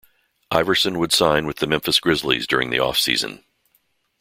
Iverson 0.49 0.97
would 0.97 1.11
sign 1.13 1.45
with 1.45 1.57
the 1.57 1.67
Memphis 1.67 1.99
Grizzlies 1.99 2.47
during 2.47 2.71
the 2.71 2.77
offseason. 2.77 3.43